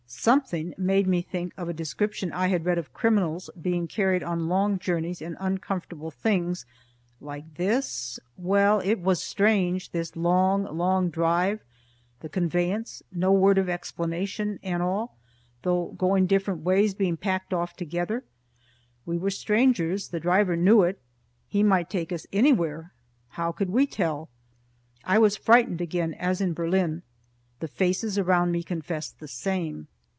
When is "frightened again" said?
25.37-26.13